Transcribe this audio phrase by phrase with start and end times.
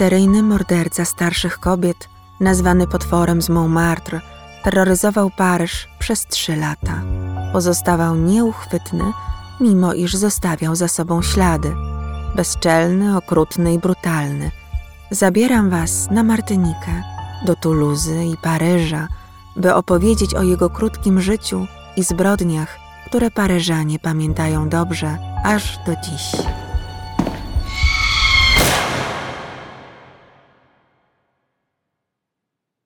[0.00, 2.08] Seryjny morderca starszych kobiet,
[2.40, 4.20] nazwany potworem z Montmartre,
[4.64, 7.02] terroryzował Paryż przez trzy lata.
[7.52, 9.04] Pozostawał nieuchwytny,
[9.60, 11.74] mimo iż zostawiał za sobą ślady.
[12.36, 14.50] Bezczelny, okrutny i brutalny.
[15.10, 17.02] Zabieram was na Martynikę,
[17.46, 19.08] do Tuluzy i Paryża,
[19.56, 26.32] by opowiedzieć o jego krótkim życiu i zbrodniach, które Paryżanie pamiętają dobrze aż do dziś.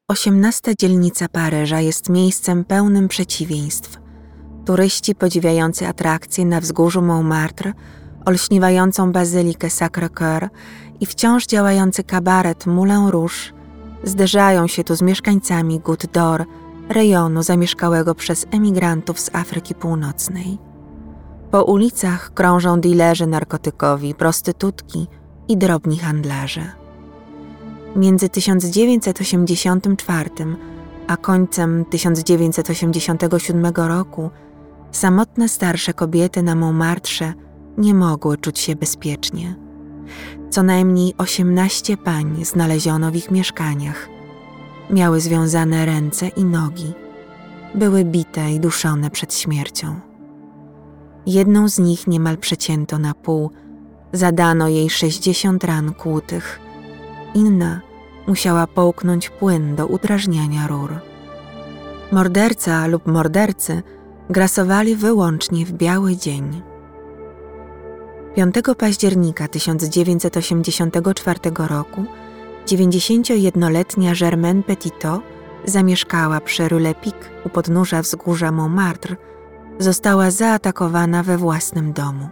[0.08, 3.98] Osiemnasta dzielnica Paryża jest miejscem pełnym przeciwieństw.
[4.64, 7.72] Turyści podziwiający atrakcje na wzgórzu Montmartre,
[8.26, 10.48] olśniewającą bazylikę Sacré-Cœur
[11.00, 13.52] i wciąż działający kabaret Moulin Rouge
[14.02, 16.44] zderzają się tu z mieszkańcami Goutte d'Or,
[16.88, 20.58] rejonu zamieszkałego przez emigrantów z Afryki Północnej.
[21.50, 25.06] Po ulicach krążą dilerzy narkotykowi, prostytutki
[25.48, 26.83] i drobni handlarze.
[27.96, 30.30] Między 1984
[31.06, 34.30] a końcem 1987 roku
[34.92, 37.32] samotne starsze kobiety na Montmartre
[37.78, 39.54] nie mogły czuć się bezpiecznie.
[40.50, 44.08] Co najmniej 18 pań znaleziono w ich mieszkaniach.
[44.90, 46.92] Miały związane ręce i nogi.
[47.74, 50.00] Były bite i duszone przed śmiercią.
[51.26, 53.50] Jedną z nich niemal przecięto na pół,
[54.12, 56.63] zadano jej 60 ran kłutych.
[57.34, 57.80] Inna
[58.26, 61.00] musiała połknąć płyn do udrażniania rur.
[62.12, 63.82] Morderca lub mordercy
[64.30, 66.62] grasowali wyłącznie w biały dzień.
[68.36, 72.04] 5 października 1984 roku
[72.66, 75.22] 91-letnia Germaine Petitot
[75.64, 76.94] zamieszkała przy Rue
[77.44, 79.16] u podnóża wzgórza Montmartre,
[79.78, 82.28] została zaatakowana we własnym domu.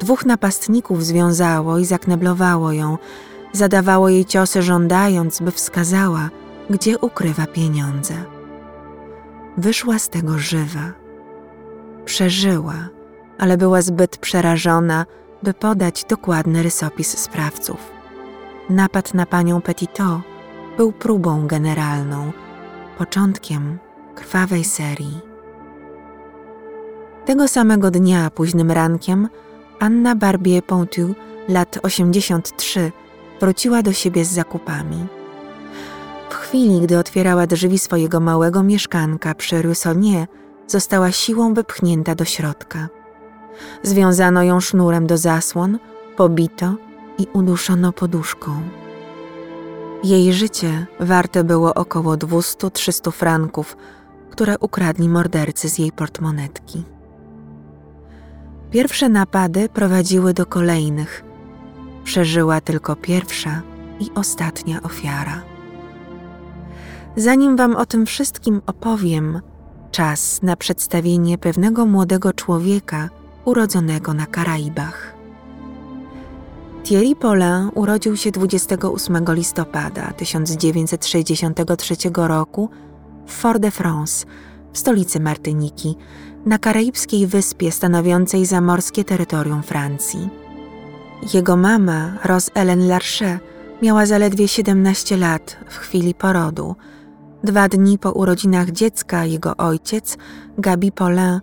[0.00, 2.98] Dwóch napastników związało i zakneblowało ją,
[3.54, 6.30] zadawało jej ciosy, żądając, by wskazała,
[6.70, 8.14] gdzie ukrywa pieniądze.
[9.56, 10.92] Wyszła z tego żywa.
[12.04, 12.74] Przeżyła,
[13.38, 15.06] ale była zbyt przerażona,
[15.42, 17.90] by podać dokładny rysopis sprawców.
[18.70, 20.20] Napad na panią Petitot
[20.76, 22.32] był próbą generalną,
[22.98, 23.78] początkiem
[24.14, 25.20] krwawej serii.
[27.24, 29.28] Tego samego dnia, późnym rankiem,
[29.80, 31.14] Anna Barbier-Pontu,
[31.48, 32.92] lat 83,
[33.40, 35.06] wróciła do siebie z zakupami.
[36.30, 40.26] W chwili, gdy otwierała drzwi swojego małego mieszkanka przy Russonie,
[40.66, 42.88] została siłą wypchnięta do środka.
[43.82, 45.78] Związano ją sznurem do zasłon,
[46.16, 46.74] pobito
[47.18, 48.62] i uduszono poduszką.
[50.04, 53.76] Jej życie warte było około 200-300 franków,
[54.30, 56.82] które ukradli mordercy z jej portmonetki.
[58.70, 61.24] Pierwsze napady prowadziły do kolejnych.
[62.04, 63.62] Przeżyła tylko pierwsza
[64.00, 65.42] i ostatnia ofiara.
[67.16, 69.40] Zanim Wam o tym wszystkim opowiem,
[69.90, 73.08] czas na przedstawienie pewnego młodego człowieka
[73.44, 75.14] urodzonego na Karaibach.
[76.84, 82.70] Thierry Paulin urodził się 28 listopada 1963 roku
[83.26, 84.26] w Fort-de-France,
[84.72, 85.96] w stolicy Martyniki,
[86.46, 90.43] na karaibskiej wyspie stanowiącej zamorskie terytorium Francji.
[91.32, 93.38] Jego mama, Rose Hélène Larcher,
[93.82, 96.76] miała zaledwie 17 lat w chwili porodu.
[97.44, 100.16] Dwa dni po urodzinach dziecka jego ojciec,
[100.58, 101.40] Gabi Paulin,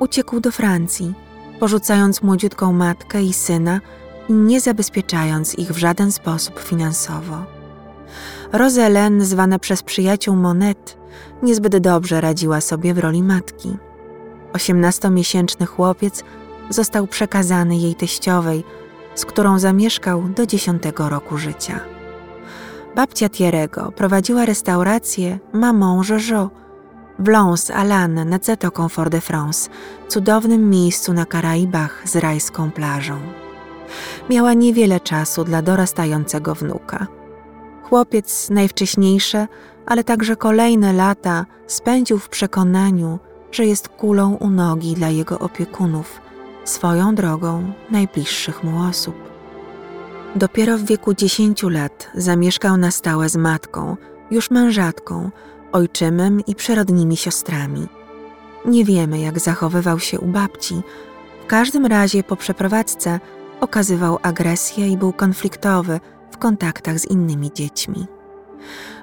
[0.00, 1.14] uciekł do Francji,
[1.60, 3.80] porzucając młodziutką matkę i syna
[4.28, 7.44] i nie zabezpieczając ich w żaden sposób finansowo.
[8.52, 10.98] Roselen, zwana przez przyjaciół Monet,
[11.42, 13.76] niezbyt dobrze radziła sobie w roli matki.
[14.52, 16.24] Osiemnastomiesięczny chłopiec
[16.70, 18.64] został przekazany jej teściowej,
[19.14, 21.80] z którą zamieszkał do dziesiątego roku życia.
[22.96, 26.50] Babcia Thierry'ego prowadziła restaurację Maman Jojo
[27.18, 29.70] w Lons Alan nad Zatoką Fort-de-France,
[30.08, 33.20] cudownym miejscu na Karaibach z rajską plażą.
[34.30, 37.06] Miała niewiele czasu dla dorastającego wnuka.
[37.82, 39.48] Chłopiec najwcześniejsze,
[39.86, 43.18] ale także kolejne lata spędził w przekonaniu,
[43.52, 46.20] że jest kulą u nogi dla jego opiekunów,
[46.64, 49.14] swoją drogą najbliższych mu osób.
[50.36, 53.96] Dopiero w wieku dziesięciu lat zamieszkał na stałe z matką,
[54.30, 55.30] już mężatką,
[55.72, 57.88] ojczymem i przyrodnimi siostrami.
[58.64, 60.82] Nie wiemy, jak zachowywał się u babci.
[61.44, 63.20] W każdym razie po przeprowadzce
[63.60, 68.06] okazywał agresję i był konfliktowy w kontaktach z innymi dziećmi.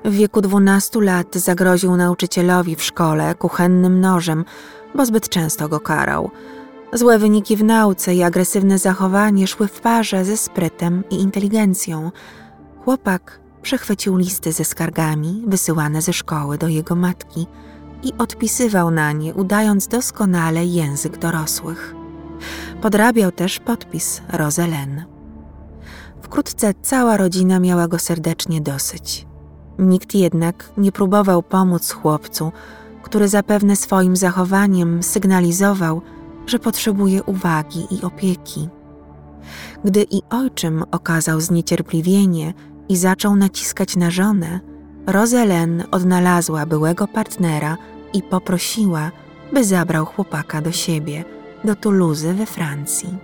[0.05, 4.45] W wieku 12 lat zagroził nauczycielowi w szkole kuchennym nożem,
[4.95, 6.31] bo zbyt często go karał.
[6.93, 12.11] Złe wyniki w nauce i agresywne zachowanie szły w parze ze sprytem i inteligencją.
[12.83, 17.47] Chłopak przechwycił listy ze skargami wysyłane ze szkoły do jego matki
[18.03, 21.95] i odpisywał na nie, udając doskonale język dorosłych.
[22.81, 25.05] Podrabiał też podpis Roselen.
[26.21, 29.27] Wkrótce cała rodzina miała go serdecznie dosyć.
[29.79, 32.51] Nikt jednak nie próbował pomóc chłopcu,
[33.03, 36.01] który zapewne swoim zachowaniem sygnalizował,
[36.47, 38.69] że potrzebuje uwagi i opieki.
[39.85, 42.53] Gdy i ojczym okazał zniecierpliwienie
[42.89, 44.59] i zaczął naciskać na żonę,
[45.07, 47.77] Roselen odnalazła byłego partnera
[48.13, 49.11] i poprosiła,
[49.53, 51.25] by zabrał chłopaka do siebie,
[51.63, 53.17] do Toulouse we Francji.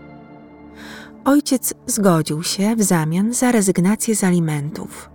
[1.25, 5.09] Ojciec zgodził się w zamian za rezygnację z alimentów.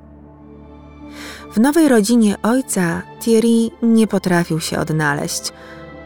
[1.53, 5.53] W nowej rodzinie ojca Thierry nie potrafił się odnaleźć.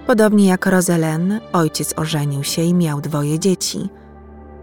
[0.06, 3.88] Podobnie jak Roselen, ojciec ożenił się i miał dwoje dzieci.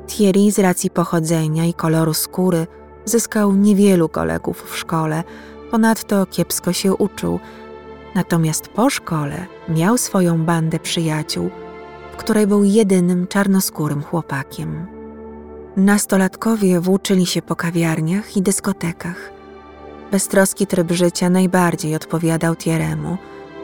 [0.07, 2.67] Thierry z racji pochodzenia i koloru skóry
[3.05, 5.23] zyskał niewielu kolegów w szkole,
[5.71, 7.39] ponadto kiepsko się uczył.
[8.15, 11.49] Natomiast po szkole miał swoją bandę przyjaciół,
[12.13, 14.87] w której był jedynym czarnoskórym chłopakiem.
[15.77, 19.31] Nastolatkowie włóczyli się po kawiarniach i dyskotekach.
[20.11, 23.17] Beztroski tryb życia najbardziej odpowiadał Tieremu.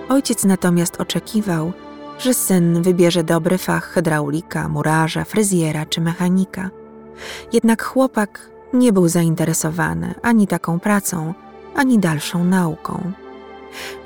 [0.09, 1.73] Ojciec natomiast oczekiwał,
[2.19, 6.69] że syn wybierze dobry fach hydraulika, murarza, fryzjera czy mechanika.
[7.53, 11.33] Jednak chłopak nie był zainteresowany ani taką pracą,
[11.75, 13.11] ani dalszą nauką.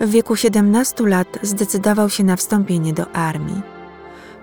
[0.01, 3.61] W wieku 17 lat zdecydował się na wstąpienie do armii.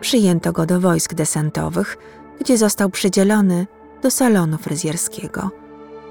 [0.01, 1.99] Przyjęto go do wojsk desantowych,
[2.41, 3.67] gdzie został przydzielony
[4.03, 5.51] do salonu fryzjerskiego.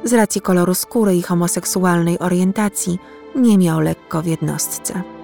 [0.04, 3.00] Z racji koloru skóry i homoseksualnej orientacji
[3.36, 5.15] nie miał lekko w jednostce.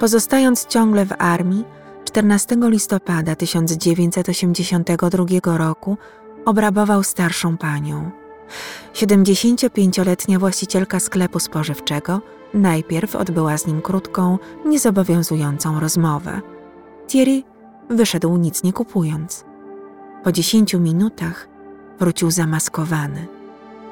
[0.00, 1.64] Pozostając ciągle w armii,
[2.04, 5.96] 14 listopada 1982 roku
[6.44, 8.10] obrabował starszą panią.
[8.94, 12.20] 75-letnia właścicielka sklepu spożywczego
[12.54, 16.40] najpierw odbyła z nim krótką, niezobowiązującą rozmowę.
[17.08, 17.42] Thierry
[17.90, 19.44] wyszedł nic nie kupując.
[20.24, 21.48] Po 10 minutach
[21.98, 23.26] wrócił zamaskowany.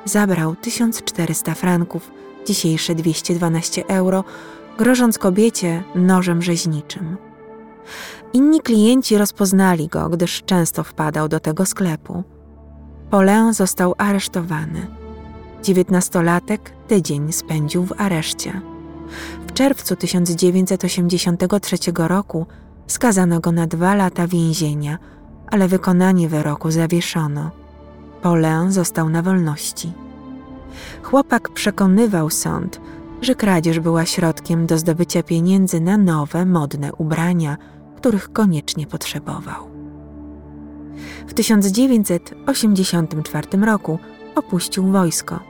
[0.05, 2.11] Zabrał 1400 franków,
[2.47, 4.25] dzisiejsze 212 euro,
[4.79, 7.17] grożąc kobiecie nożem rzeźniczym.
[8.33, 12.25] Inni klienci rozpoznali go, gdyż często wpadał do tego sklepu.
[13.11, 14.87] Paulin został aresztowany.
[15.63, 18.61] Dziewiętnastolatek tydzień spędził w areszcie.
[19.49, 22.47] W czerwcu 1983 roku
[22.87, 24.99] skazano go na dwa lata więzienia,
[25.51, 27.51] ale wykonanie wyroku zawieszono.
[28.23, 29.93] Paulin został na wolności.
[31.03, 32.81] Chłopak przekonywał sąd,
[33.23, 37.57] że kradzież była środkiem do zdobycia pieniędzy na nowe, modne ubrania,
[37.97, 39.71] których koniecznie potrzebował.
[41.27, 43.99] W 1984 roku
[44.35, 45.41] opuścił wojsko.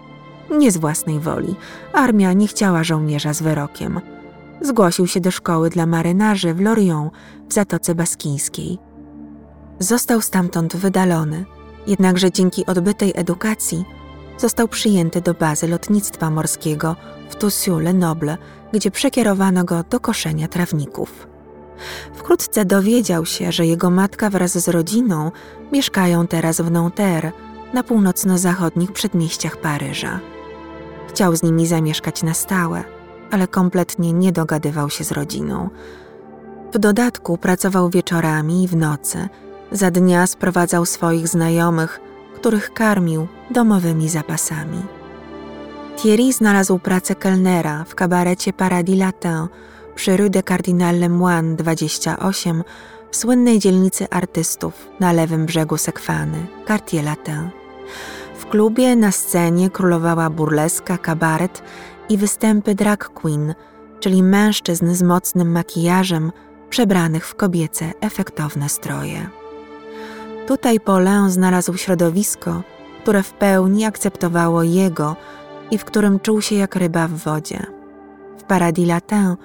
[0.51, 1.55] Nie z własnej woli.
[1.93, 4.01] Armia nie chciała żołnierza z wyrokiem.
[4.61, 7.13] Zgłosił się do szkoły dla marynarzy w Lorient
[7.49, 8.79] w Zatoce Baskińskiej.
[9.79, 11.45] Został stamtąd wydalony,
[11.87, 13.85] jednakże dzięki odbytej edukacji
[14.39, 16.97] został przyjęty do bazy lotnictwa morskiego
[17.37, 18.39] w Toussaint-le-Noble,
[18.73, 21.27] gdzie przekierowano go do koszenia trawników.
[22.15, 25.31] Wkrótce dowiedział się, że jego matka wraz z rodziną
[25.73, 27.33] mieszkają teraz w Nanterre,
[27.75, 30.21] na północno-zachodnich przedmieściach Paryża.
[31.09, 32.85] Chciał z nimi zamieszkać na stałe,
[33.31, 35.71] ale kompletnie nie dogadywał się z rodziną.
[36.73, 39.29] W dodatku pracował wieczorami i w nocy.
[39.73, 42.01] Za dnia sprowadzał swoich znajomych,
[42.35, 44.96] których karmił domowymi zapasami.
[45.97, 49.49] Thierry znalazł pracę kelnera w kabarecie Paradis Latin
[49.95, 52.65] przy Rue de Cardinal Lemoine 28
[53.11, 57.51] w słynnej dzielnicy artystów na lewym brzegu Sekwany, Quartier Latin.
[58.39, 61.63] W klubie na scenie królowała burleska, kabaret
[62.09, 63.55] i występy drag queen,
[64.01, 66.33] czyli mężczyzn z mocnym makijażem,
[66.71, 69.29] przebranych w kobiece efektowne stroje.
[70.47, 72.63] Tutaj Paulin znalazł środowisko,
[73.03, 75.17] które w pełni akceptowało jego
[75.71, 77.67] i w którym czuł się jak ryba w wodzie.
[78.39, 79.37] W Paradis Latin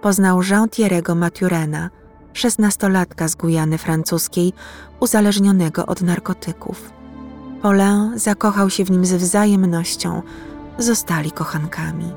[0.00, 1.90] poznał Jean-Thierry'ego Maturena,
[2.32, 4.52] szesnastolatka z Gujany francuskiej,
[5.00, 6.92] uzależnionego od narkotyków.
[7.62, 10.22] Paulin zakochał się w nim ze wzajemnością,
[10.78, 12.12] zostali kochankami.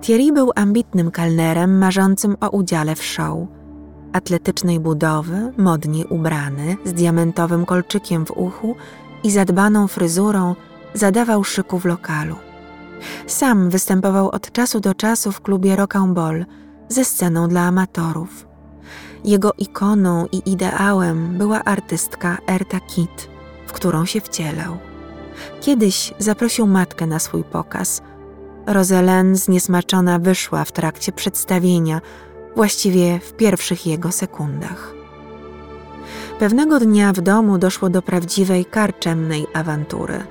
[0.00, 3.38] Thierry był ambitnym kelnerem marzącym o udziale w show.
[4.12, 8.76] Atletycznej budowy, modnie ubrany, z diamentowym kolczykiem w uchu
[9.24, 10.54] i zadbaną fryzurą,
[10.94, 12.36] zadawał szyku w lokalu.
[13.26, 16.44] Sam występował od czasu do czasu w klubie Rocambole
[16.88, 18.46] ze sceną dla amatorów.
[19.24, 23.28] Jego ikoną i ideałem była artystka Erta Kitt,
[23.66, 24.78] w którą się wcielał.
[25.60, 28.02] Kiedyś zaprosił matkę na swój pokaz.
[28.66, 32.00] Roselen zniesmaczona wyszła w trakcie przedstawienia,
[32.56, 34.94] właściwie w pierwszych jego sekundach.
[36.38, 40.24] Pewnego dnia w domu doszło do prawdziwej karczemnej awantury.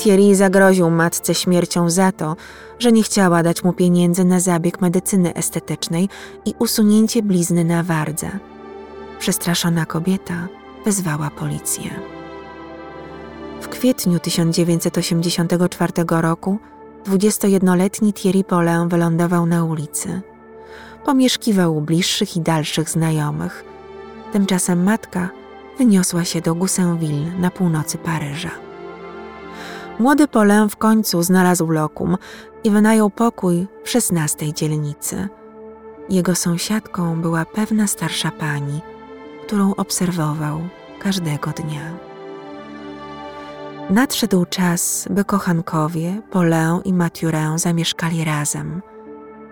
[0.00, 2.36] Thierry zagroził matce śmiercią za to,
[2.78, 6.08] że nie chciała dać mu pieniędzy na zabieg medycyny estetycznej
[6.44, 8.30] i usunięcie blizny na wardze.
[9.18, 10.48] Przestraszona kobieta
[10.84, 11.90] wezwała policję.
[13.60, 16.58] W kwietniu 1984 roku
[17.04, 20.20] 21-letni Thierry Paulin wylądował na ulicy.
[21.04, 23.64] Pomieszkiwał u bliższych i dalszych znajomych.
[24.32, 25.30] Tymczasem matka
[25.78, 28.69] wyniosła się do Goussainville na północy Paryża.
[30.00, 32.16] Młody Paulin w końcu znalazł lokum
[32.64, 35.28] i wynajął pokój w szesnastej dzielnicy.
[36.10, 38.80] Jego sąsiadką była pewna starsza pani,
[39.46, 40.60] którą obserwował
[41.00, 41.96] każdego dnia.
[43.90, 48.82] Nadszedł czas, by kochankowie, Paulin i Mathurin zamieszkali razem.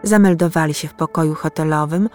[0.03, 2.09] Zameldowali się w pokoju hotelowym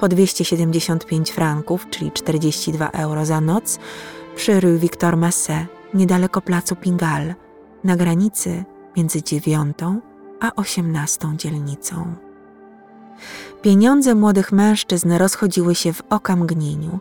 [0.00, 3.78] po 275 franków, czyli 42 euro za noc,
[4.36, 5.64] przy Rue Victor Massé,
[5.94, 7.34] niedaleko placu Pingal,
[7.84, 8.64] na granicy
[8.96, 10.00] między dziewiątą
[10.40, 12.14] a osiemnastą dzielnicą.
[13.62, 16.98] Pieniądze młodych mężczyzn rozchodziły się w okamgnieniu.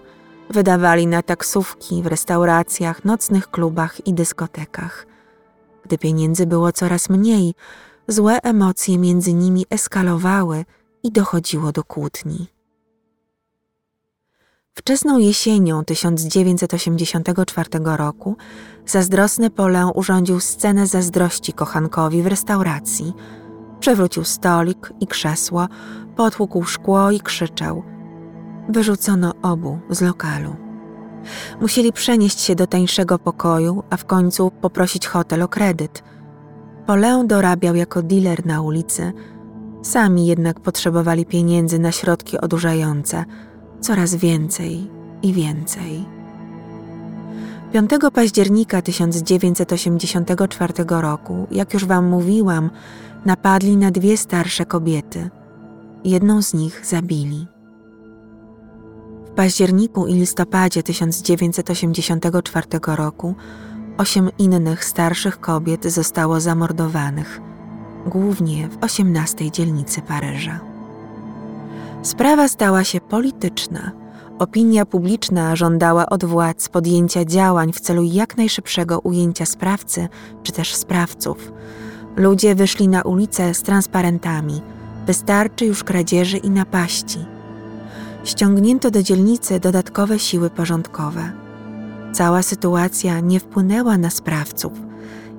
[0.50, 5.08] Wydawali na taksówki w restauracjach, nocnych klubach i dyskotekach.
[5.86, 7.54] Gdy pieniędzy było coraz mniej,
[8.08, 10.66] złe emocje między nimi eskalowały
[11.04, 12.48] i dochodziło do kłótni.
[14.78, 18.36] Wczesną jesienią 1984 roku
[18.86, 23.14] zazdrosny Polę urządził scenę zazdrości kochankowi w restauracji.
[23.80, 25.68] Przewrócił stolik i krzesło,
[26.16, 27.84] potłukł szkło i krzyczał.
[28.70, 30.56] Wyrzucono obu z lokalu.
[31.62, 36.04] Musieli przenieść się do tańszego pokoju, a w końcu poprosić hotel o kredyt.
[36.86, 39.14] Polę dorabiał jako dealer na ulicy.
[39.82, 43.26] Sami jednak potrzebowali pieniędzy na środki odurzające–
[43.88, 44.90] coraz więcej
[45.22, 46.06] i więcej.
[47.74, 52.70] 5 października 1984 roku, jak już Wam mówiłam,
[53.26, 55.30] napadli na dwie starsze kobiety.
[56.04, 57.48] Jedną z nich zabili.
[59.26, 63.36] W październiku i listopadzie 1984 roku
[63.98, 67.42] osiem innych starszych kobiet zostało zamordowanych,
[68.06, 70.77] głównie w 18 dzielnicy Paryża.
[72.02, 73.92] Sprawa stała się polityczna.
[74.40, 80.08] Opinia publiczna żądała od władz podjęcia działań w celu jak najszybszego ujęcia sprawcy
[80.44, 81.52] czy też sprawców.
[82.16, 84.62] Ludzie wyszli na ulicę z transparentami.
[85.08, 87.26] Wystarczy już kradzieży i napaści.
[88.24, 91.32] Ściągnięto do dzielnicy dodatkowe siły porządkowe.
[92.14, 94.74] Cała sytuacja nie wpłynęła na sprawców,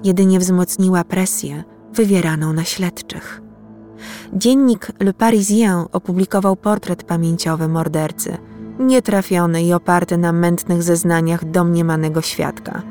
[0.05, 3.48] jedynie wzmocniła presję wywieraną na śledczych.
[4.33, 8.37] Dziennik Le Parisien opublikował portret pamięciowy mordercy,
[8.79, 12.83] nietrafiony i oparty na mętnych zeznaniach domniemanego świadka.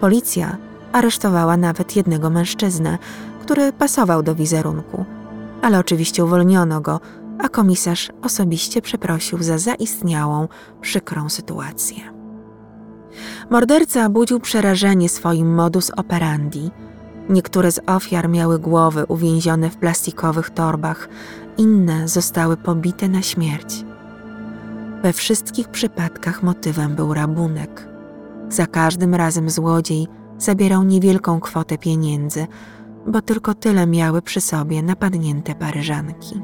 [0.00, 0.56] Policja
[0.92, 2.98] aresztowała nawet jednego mężczyznę,
[3.40, 5.04] który pasował do wizerunku,
[5.62, 7.00] ale oczywiście uwolniono go,
[7.38, 10.48] a komisarz osobiście przeprosił za zaistniałą,
[10.80, 11.96] przykrą sytuację.
[13.50, 16.70] Morderca budził przerażenie swoim modus operandi–
[17.28, 21.08] Niektóre z ofiar miały głowy uwięzione w plastikowych torbach,
[21.58, 23.84] inne zostały pobite na śmierć.
[25.02, 27.88] We wszystkich przypadkach motywem był rabunek.
[28.48, 30.06] Za każdym razem złodziej
[30.38, 32.46] zabierał niewielką kwotę pieniędzy,
[33.06, 36.40] bo tylko tyle miały przy sobie napadnięte paryżanki.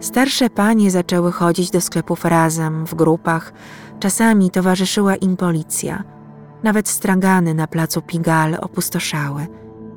[0.00, 3.52] Starsze panie zaczęły chodzić do sklepów razem, w grupach,
[4.00, 6.02] czasami towarzyszyła im policja–
[6.62, 9.46] nawet stragany na placu Pigal opustoszały,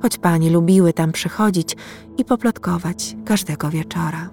[0.02, 1.76] choć panie lubiły tam przychodzić
[2.18, 4.30] i poplotkować każdego wieczora.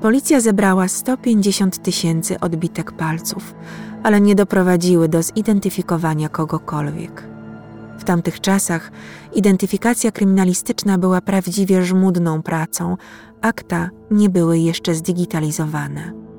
[0.00, 3.54] Policja zebrała 150 tysięcy odbitek palców,
[4.02, 7.30] ale nie doprowadziły do zidentyfikowania kogokolwiek.
[7.98, 8.90] W tamtych czasach
[9.32, 12.96] identyfikacja kryminalistyczna była prawdziwie żmudną pracą,
[13.40, 16.29] akta nie były jeszcze zdigitalizowane.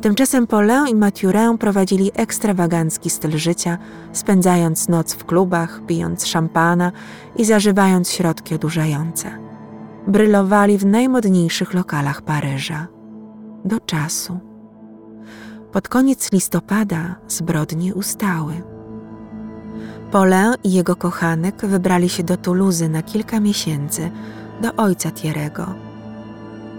[0.00, 3.78] Tymczasem Paulin i Mathurin prowadzili ekstrawagancki styl życia,
[4.12, 6.92] spędzając noc w klubach, pijąc szampana
[7.36, 9.30] i zażywając środki odurzające.
[10.06, 12.86] Brylowali w najmodniejszych lokalach Paryża.
[13.64, 14.40] Do czasu.
[15.72, 18.62] Pod koniec listopada zbrodnie ustały.
[20.10, 24.10] Paulin i jego kochanek wybrali się do Toulouse na kilka miesięcy,
[24.62, 25.89] do ojca Thierry'ego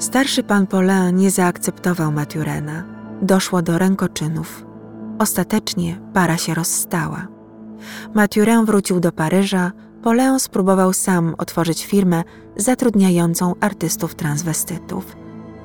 [0.01, 2.83] Starszy pan Paulin nie zaakceptował Maturena.
[3.21, 4.65] Doszło do rękoczynów.
[5.19, 7.27] Ostatecznie para się rozstała.
[8.13, 9.71] Mathurin wrócił do Paryża,
[10.03, 12.23] Poleon spróbował sam otworzyć firmę
[12.55, 15.15] zatrudniającą artystów transwestytów.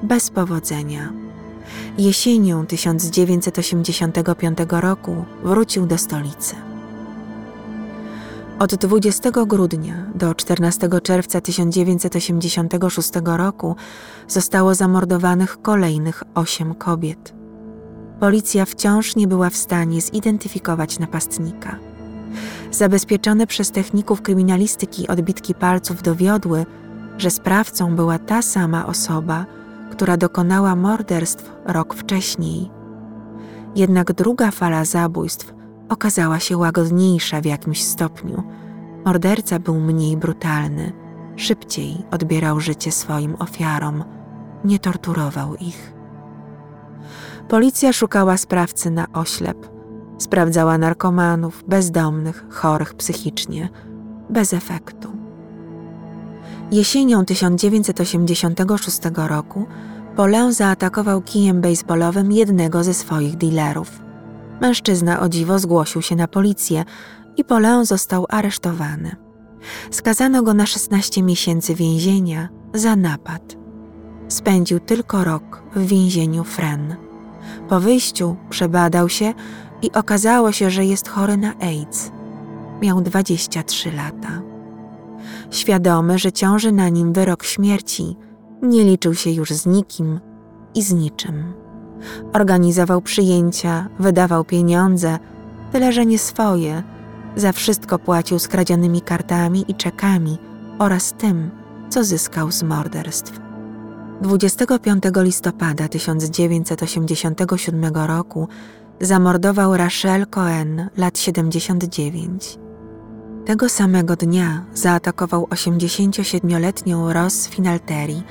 [0.02, 1.12] Bez powodzenia.
[1.98, 6.65] Jesienią 1985 roku wrócił do stolicy.
[8.58, 13.76] Od 20 grudnia do 14 czerwca 1986 roku
[14.28, 17.34] zostało zamordowanych kolejnych osiem kobiet.
[18.20, 21.78] Policja wciąż nie była w stanie zidentyfikować napastnika.
[22.70, 26.66] Zabezpieczone przez techników kryminalistyki odbitki palców dowiodły,
[27.18, 29.46] że sprawcą była ta sama osoba,
[29.90, 32.70] która dokonała morderstw rok wcześniej.
[33.74, 35.55] Jednak druga fala zabójstw
[35.88, 38.42] okazała się łagodniejsza w jakimś stopniu.
[39.04, 40.92] Morderca był mniej brutalny,
[41.36, 44.04] szybciej odbierał życie swoim ofiarom,
[44.64, 45.92] nie torturował ich.
[47.48, 49.68] Policja szukała sprawcy na oślep.
[50.18, 53.68] Sprawdzała narkomanów, bezdomnych, chorych psychicznie,
[54.30, 55.08] bez efektu.
[56.70, 59.66] Jesienią 1986 roku
[60.16, 64.05] Polę zaatakował kijem baseballowym jednego ze swoich dealerów.
[64.60, 66.84] Mężczyzna o dziwo zgłosił się na policję
[67.36, 69.16] i Polę został aresztowany.
[69.90, 73.56] Skazano go na 16 miesięcy więzienia za napad.
[74.28, 76.96] Spędził tylko rok w więzieniu Fren.
[77.68, 79.34] Po wyjściu przebadał się
[79.82, 82.10] i okazało się, że jest chory na AIDS.
[82.82, 84.42] Miał 23 lata.
[85.50, 88.16] Świadomy, że ciąży na nim wyrok śmierci,
[88.62, 90.20] nie liczył się już z nikim
[90.74, 91.65] i z niczym.
[92.32, 95.18] Organizował przyjęcia, wydawał pieniądze,
[95.72, 96.82] tyle że nie swoje.
[97.36, 100.38] Za wszystko płacił skradzionymi kartami i czekami
[100.78, 101.50] oraz tym,
[101.88, 103.40] co zyskał z morderstw.
[104.20, 108.48] 25 listopada 1987 roku
[109.00, 112.58] zamordował Rachel Cohen, lat 79.
[113.46, 118.22] Tego samego dnia zaatakował 87-letnią Ross Finalteri,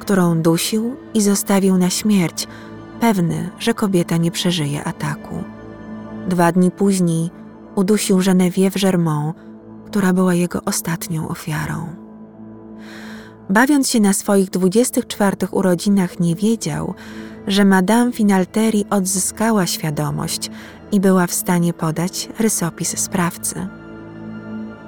[0.00, 2.48] którą dusił i zostawił na śmierć,
[3.00, 5.44] pewny, że kobieta nie przeżyje ataku.
[6.28, 7.30] Dwa dni później
[7.74, 9.36] udusił Geneviève Germont,
[9.86, 11.86] która była jego ostatnią ofiarą.
[13.50, 16.94] Bawiąc się na swoich 24 urodzinach, nie wiedział,
[17.46, 20.50] że Madame Finalteri odzyskała świadomość
[20.92, 23.68] i była w stanie podać rysopis sprawcy.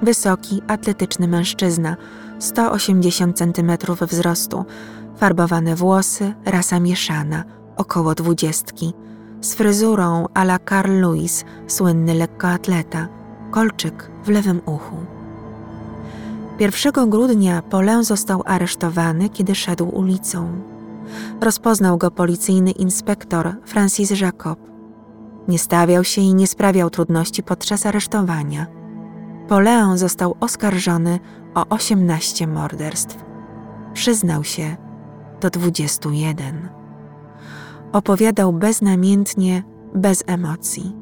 [0.01, 1.97] Wysoki, atletyczny mężczyzna,
[2.39, 4.65] 180 cm wzrostu,
[5.17, 7.43] farbowane włosy, rasa mieszana,
[7.79, 8.93] około dwudziestki,
[9.41, 13.07] z fryzurą a la Carl Lewis, słynny lekkoatleta,
[13.51, 14.95] kolczyk w lewym uchu.
[16.59, 20.61] 1 grudnia Polę został aresztowany, kiedy szedł ulicą.
[21.41, 24.59] Rozpoznał go policyjny inspektor Francis Jacob.
[25.47, 28.67] Nie stawiał się i nie sprawiał trudności podczas aresztowania.
[29.47, 31.19] Poleon został oskarżony
[31.55, 33.17] o 18 morderstw.
[33.93, 34.77] Przyznał się
[35.41, 36.78] do 21.
[37.93, 39.63] Opowiadał beznamiętnie,
[39.95, 40.95] bez emocji.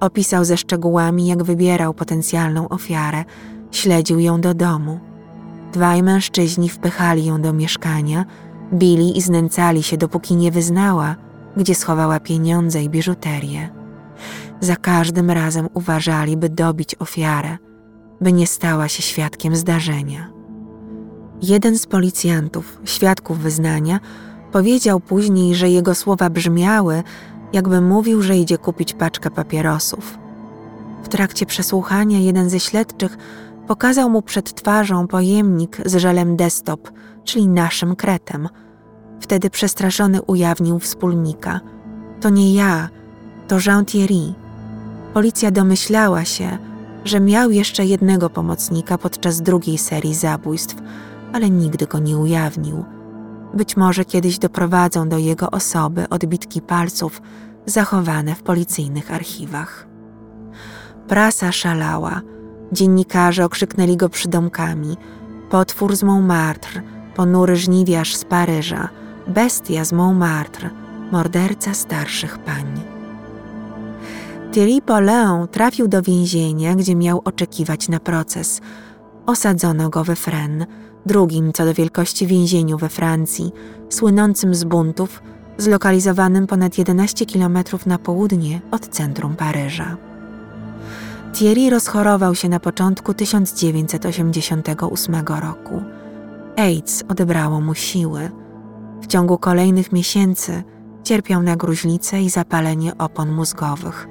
[0.00, 3.24] Opisał ze szczegółami, jak wybierał potencjalną ofiarę,
[3.70, 5.00] śledził ją do domu.
[5.72, 8.24] Dwaj mężczyźni wpychali ją do mieszkania,
[8.72, 11.16] bili i znęcali się, dopóki nie wyznała,
[11.56, 13.70] gdzie schowała pieniądze i biżuterię.
[14.60, 17.58] Za każdym razem uważali, by dobić ofiarę,
[18.20, 20.32] by nie stała się świadkiem zdarzenia.
[21.42, 24.00] Jeden z policjantów, świadków wyznania,
[24.52, 27.02] powiedział później, że jego słowa brzmiały,
[27.52, 30.18] jakby mówił, że idzie kupić paczkę papierosów.
[31.02, 33.18] W trakcie przesłuchania jeden ze śledczych
[33.66, 36.90] pokazał mu przed twarzą pojemnik z żelem desktop,
[37.24, 38.48] czyli naszym kretem.
[39.20, 41.60] Wtedy przestraszony ujawnił wspólnika.
[42.20, 42.88] To nie ja,
[43.48, 44.34] to Jean Thierry.
[45.14, 46.58] Policja domyślała się,
[47.04, 50.76] że miał jeszcze jednego pomocnika podczas drugiej serii zabójstw,
[51.32, 52.84] ale nigdy go nie ujawnił.
[53.54, 57.22] Być może kiedyś doprowadzą do jego osoby odbitki palców
[57.66, 59.86] zachowane w policyjnych archiwach.
[61.08, 62.20] Prasa szalała.
[62.72, 64.96] Dziennikarze okrzyknęli go przydomkami.
[65.50, 66.82] Potwór z Montmartre,
[67.14, 68.88] ponury żniwiarz z Paryża,
[69.28, 70.70] bestia z Montmartre,
[71.12, 72.80] morderca starszych pań.
[74.52, 78.60] Thierry Paulin trafił do więzienia, gdzie miał oczekiwać na proces.
[79.26, 80.66] Osadzono go we Fresnes,
[81.06, 83.52] drugim co do wielkości więzieniu we Francji,
[83.88, 85.22] słynącym z buntów,
[85.58, 89.96] zlokalizowanym ponad 11 km na południe od centrum Paryża.
[91.32, 95.82] Thierry rozchorował się na początku 1988 roku.
[96.56, 98.30] AIDS odebrało mu siły.
[99.02, 100.62] W ciągu kolejnych miesięcy
[101.02, 104.08] cierpiał na gruźlicę i zapalenie opon mózgowych.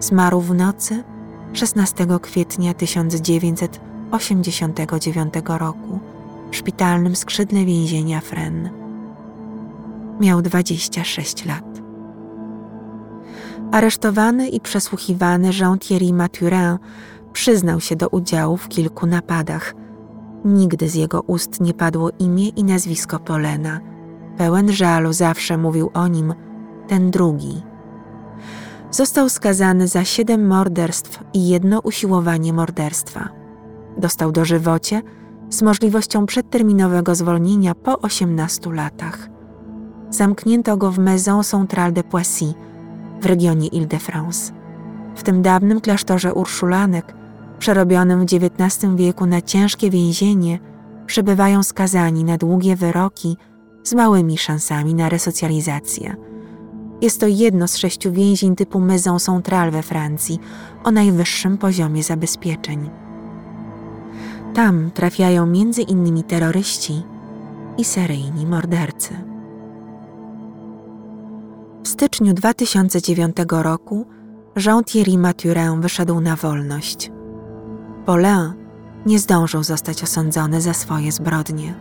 [0.00, 1.04] Zmarł w nocy
[1.52, 6.00] 16 kwietnia 1989 roku
[6.50, 8.70] w szpitalnym skrzydle więzienia Fren.
[10.20, 11.64] Miał 26 lat.
[13.72, 16.78] Aresztowany i przesłuchiwany Jean-Thierry Mathurin
[17.32, 19.74] przyznał się do udziału w kilku napadach.
[20.44, 23.80] Nigdy z jego ust nie padło imię i nazwisko Polena.
[24.36, 26.34] Pełen żalu zawsze mówił o nim
[26.88, 27.62] ten drugi.
[28.90, 33.28] Został skazany za siedem morderstw i jedno usiłowanie morderstwa.
[33.96, 35.02] Dostał dożywocie
[35.50, 39.28] z możliwością przedterminowego zwolnienia po 18 latach.
[40.10, 42.54] Zamknięto go w Maison Centrale de Poissy
[43.20, 44.52] w regionie Ile-de-France.
[45.14, 47.14] W tym dawnym klasztorze Urszulanek,
[47.58, 50.58] przerobionym w XIX wieku na ciężkie więzienie,
[51.06, 53.36] przebywają skazani na długie wyroki
[53.84, 56.16] z małymi szansami na resocjalizację.
[57.00, 60.38] Jest to jedno z sześciu więzień typu Maison Centrale we Francji
[60.84, 62.90] o najwyższym poziomie zabezpieczeń.
[64.54, 67.02] Tam trafiają między innymi terroryści
[67.78, 69.14] i seryjni mordercy.
[71.84, 74.06] W styczniu 2009 roku
[74.56, 77.10] Jean-Thierry Mathurin wyszedł na wolność.
[78.06, 78.52] Paulin
[79.06, 81.74] nie zdążył zostać osądzony za swoje zbrodnie.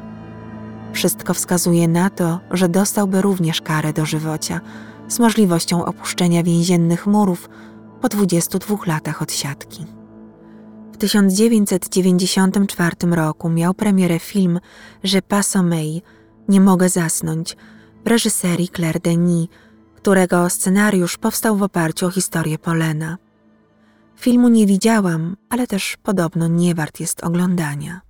[0.93, 4.61] Wszystko wskazuje na to, że dostałby również karę dożywocia
[5.07, 7.49] z możliwością opuszczenia więziennych murów
[8.01, 9.96] po 22 latach odsiadki.
[10.97, 14.59] W 1994 roku miał premierę film
[15.03, 16.01] Je pas sommeil,
[16.49, 17.57] Nie mogę zasnąć,
[18.05, 19.47] w reżyserii Claire Denis,
[19.95, 23.17] którego scenariusz powstał w oparciu o historię Polena.
[24.15, 28.01] Filmu nie widziałam, ale też podobno nie wart jest oglądania.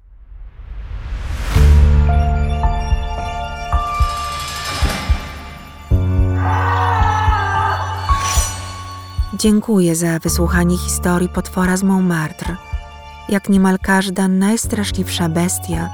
[9.34, 12.56] Dziękuję za wysłuchanie historii potwora z Montmartre.
[13.30, 15.90] Jak niemal każda najstraszliwsza bestia,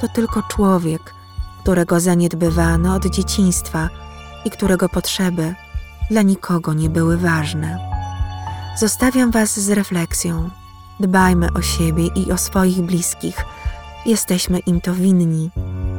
[0.00, 1.14] to tylko człowiek,
[1.62, 3.88] którego zaniedbywano od dzieciństwa
[4.44, 5.54] i którego potrzeby
[6.10, 7.78] dla nikogo nie były ważne.
[8.76, 10.50] Zostawiam Was z refleksją.
[11.00, 13.44] Dbajmy o siebie i o swoich bliskich.
[14.06, 15.50] Jesteśmy im to winni.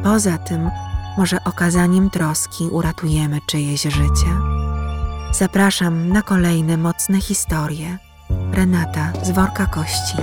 [0.03, 0.69] Poza tym,
[1.17, 4.29] może okazaniem troski uratujemy czyjeś życie.
[5.31, 7.97] Zapraszam na kolejne mocne historie.
[8.51, 10.17] Renata z worka kości.